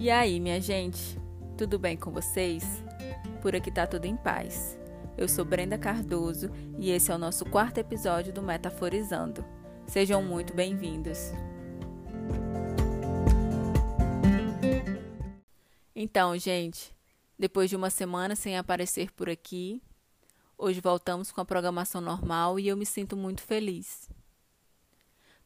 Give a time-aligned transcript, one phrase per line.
[0.00, 1.20] E aí, minha gente?
[1.58, 2.64] Tudo bem com vocês?
[3.42, 4.78] Por aqui tá tudo em paz.
[5.14, 9.44] Eu sou Brenda Cardoso e esse é o nosso quarto episódio do Metaforizando.
[9.86, 11.18] Sejam muito bem-vindos.
[15.94, 16.96] Então, gente,
[17.38, 19.82] depois de uma semana sem aparecer por aqui,
[20.56, 24.08] hoje voltamos com a programação normal e eu me sinto muito feliz.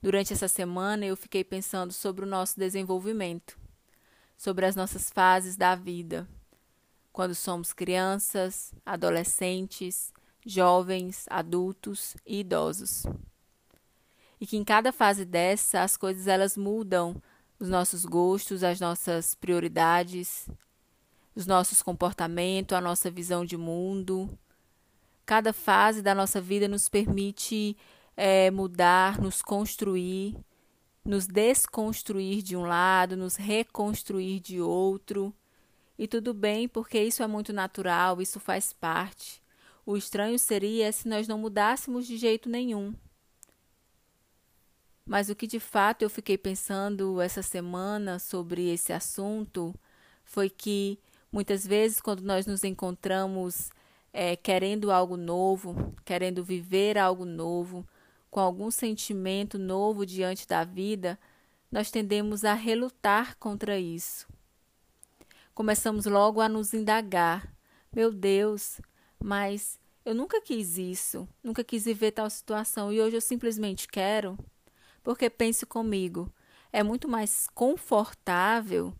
[0.01, 3.64] Durante essa semana eu fiquei pensando sobre o nosso desenvolvimento
[4.37, 6.29] sobre as nossas fases da vida,
[7.13, 10.13] quando somos crianças, adolescentes,
[10.45, 13.05] jovens, adultos e idosos.
[14.41, 17.21] E que em cada fase dessa as coisas elas mudam,
[17.59, 20.49] os nossos gostos, as nossas prioridades,
[21.35, 24.39] os nossos comportamentos, a nossa visão de mundo.
[25.25, 27.77] Cada fase da nossa vida nos permite
[28.17, 30.37] é, mudar, nos construir
[31.05, 35.35] nos desconstruir de um lado, nos reconstruir de outro.
[35.99, 39.43] E tudo bem, porque isso é muito natural, isso faz parte.
[39.87, 42.95] O estranho seria se nós não mudássemos de jeito nenhum.
[45.07, 49.75] Mas o que de fato eu fiquei pensando essa semana sobre esse assunto
[50.25, 50.99] foi que
[51.31, 53.71] muitas vezes, quando nós nos encontramos
[54.13, 57.87] é, querendo algo novo, querendo viver algo novo,
[58.35, 61.17] com algum sentimento novo diante da vida,
[61.71, 64.27] nós tendemos a relutar contra isso.
[65.55, 67.55] Começamos logo a nos indagar:
[67.95, 68.81] meu Deus,
[69.23, 74.37] mas eu nunca quis isso, nunca quis viver tal situação e hoje eu simplesmente quero?
[75.05, 76.29] Porque pense comigo,
[76.73, 78.93] é muito mais confortável,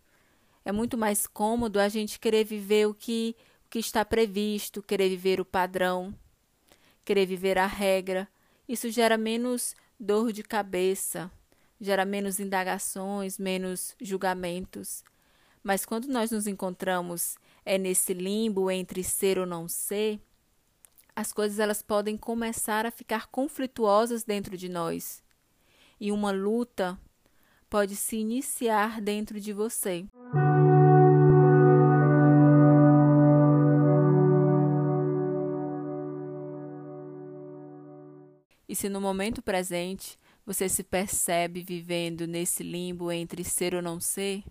[0.63, 5.09] é muito mais cômodo a gente querer viver o que, o que está previsto, querer
[5.09, 6.15] viver o padrão,
[7.03, 8.29] querer viver a regra,
[8.67, 11.31] isso gera menos dor de cabeça,
[11.79, 15.03] gera menos indagações, menos julgamentos.
[15.63, 20.19] Mas quando nós nos encontramos é nesse limbo entre ser ou não ser,
[21.15, 25.23] as coisas elas podem começar a ficar conflituosas dentro de nós.
[25.99, 26.99] E uma luta
[27.69, 30.05] pode se iniciar dentro de você.
[38.75, 44.01] E se no momento presente você se percebe vivendo nesse limbo entre ser ou não
[44.01, 44.43] ser,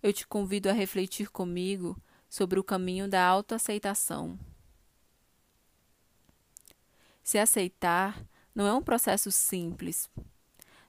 [0.00, 4.38] eu te convido a refletir comigo sobre o caminho da autoaceitação.
[7.24, 8.24] Se aceitar
[8.54, 10.08] não é um processo simples,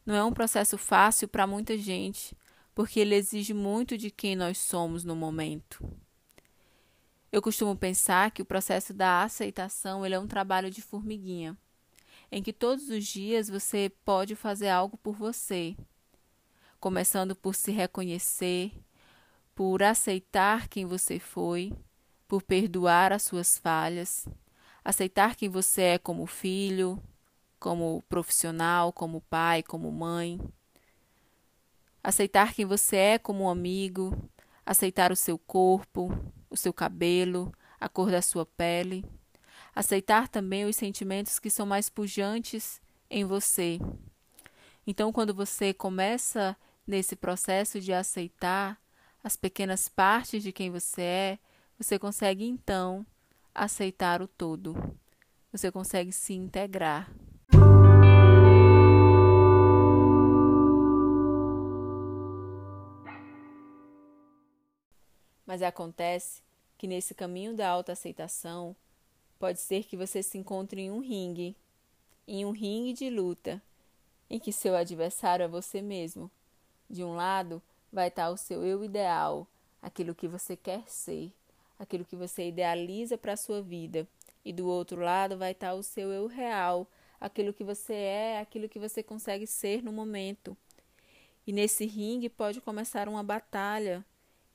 [0.05, 2.37] não é um processo fácil para muita gente,
[2.75, 5.83] porque ele exige muito de quem nós somos no momento.
[7.31, 11.57] Eu costumo pensar que o processo da aceitação ele é um trabalho de formiguinha
[12.31, 15.75] em que todos os dias você pode fazer algo por você,
[16.79, 18.71] começando por se reconhecer,
[19.53, 21.73] por aceitar quem você foi,
[22.27, 24.27] por perdoar as suas falhas,
[24.83, 27.01] aceitar quem você é como filho,
[27.59, 30.39] como profissional, como pai, como mãe,
[32.03, 34.29] aceitar quem você é como amigo,
[34.65, 36.11] aceitar o seu corpo,
[36.49, 39.05] o seu cabelo, a cor da sua pele
[39.75, 43.77] aceitar também os sentimentos que são mais pujantes em você.
[44.87, 46.55] Então, quando você começa
[46.87, 48.79] nesse processo de aceitar
[49.21, 51.39] as pequenas partes de quem você é,
[51.77, 53.05] você consegue então
[53.53, 54.97] aceitar o todo.
[55.51, 57.11] Você consegue se integrar.
[65.45, 66.43] Mas acontece
[66.77, 68.75] que nesse caminho da autoaceitação,
[69.37, 71.55] Pode ser que você se encontre em um ringue,
[72.27, 73.61] em um ringue de luta,
[74.29, 76.31] em que seu adversário é você mesmo.
[76.89, 79.47] De um lado vai estar o seu eu ideal,
[79.81, 81.31] aquilo que você quer ser,
[81.77, 84.07] aquilo que você idealiza para a sua vida,
[84.43, 86.87] e do outro lado vai estar o seu eu real,
[87.19, 90.55] aquilo que você é, aquilo que você consegue ser no momento.
[91.45, 94.05] E nesse ringue pode começar uma batalha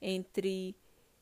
[0.01, 0.75] entre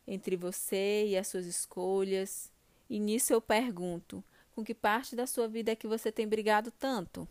[0.07, 2.51] entre você e as suas escolhas,
[2.89, 4.23] e nisso eu pergunto:
[4.55, 7.29] com que parte da sua vida é que você tem brigado tanto?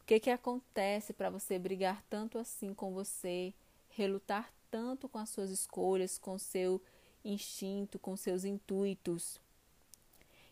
[0.00, 3.54] O que que acontece para você brigar tanto assim com você,
[3.90, 6.82] relutar tanto com as suas escolhas, com seu
[7.24, 9.40] instinto, com seus intuitos?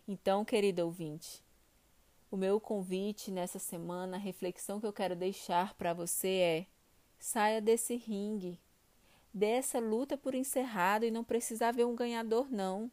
[0.07, 1.43] Então, querido ouvinte,
[2.31, 6.67] o meu convite nessa semana, a reflexão que eu quero deixar para você é:
[7.19, 8.61] saia desse ringue,
[9.35, 12.91] dessa luta por encerrado e não precisa haver um ganhador, não.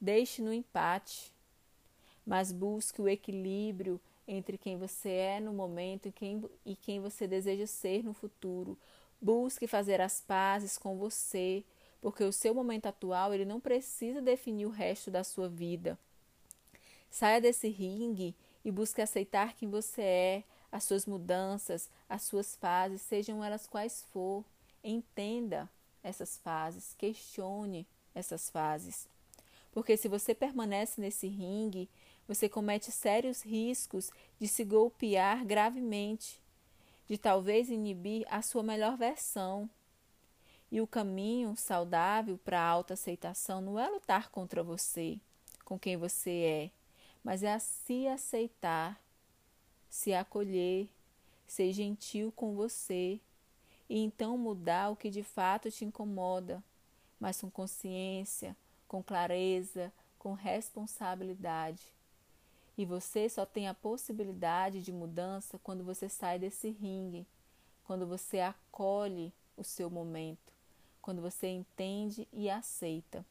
[0.00, 1.30] Deixe no empate,
[2.24, 7.26] mas busque o equilíbrio entre quem você é no momento e quem, e quem você
[7.26, 8.78] deseja ser no futuro.
[9.20, 11.64] Busque fazer as pazes com você,
[12.00, 15.98] porque o seu momento atual ele não precisa definir o resto da sua vida.
[17.10, 23.02] Saia desse ringue e busque aceitar quem você é, as suas mudanças, as suas fases,
[23.02, 24.44] sejam elas quais for.
[24.82, 25.68] Entenda
[26.02, 29.08] essas fases, questione essas fases.
[29.72, 31.88] Porque se você permanece nesse ringue,
[32.26, 36.40] você comete sérios riscos de se golpear gravemente,
[37.08, 39.68] de talvez inibir a sua melhor versão.
[40.70, 45.18] E o caminho saudável para a autoaceitação não é lutar contra você,
[45.64, 46.70] com quem você é,
[47.24, 49.00] mas é a se aceitar,
[49.88, 50.88] se acolher,
[51.46, 53.20] ser gentil com você
[53.88, 56.62] e então mudar o que de fato te incomoda,
[57.18, 58.56] mas com consciência,
[58.90, 61.80] com clareza, com responsabilidade.
[62.76, 67.24] E você só tem a possibilidade de mudança quando você sai desse ringue,
[67.84, 70.52] quando você acolhe o seu momento,
[71.00, 73.24] quando você entende e aceita.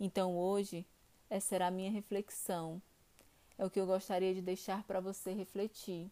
[0.00, 0.86] Então hoje
[1.28, 2.80] essa será a minha reflexão.
[3.58, 6.10] É o que eu gostaria de deixar para você refletir.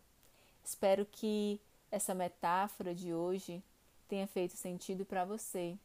[0.62, 1.58] Espero que
[1.90, 3.62] essa metáfora de hoje
[4.06, 5.78] tenha feito sentido para você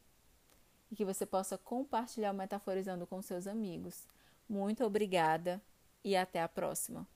[0.92, 4.07] e que você possa compartilhar o Metaforizando com seus amigos.
[4.48, 5.62] Muito obrigada
[6.04, 7.07] e até a próxima.